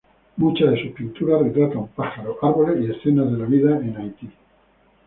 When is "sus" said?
0.81-0.91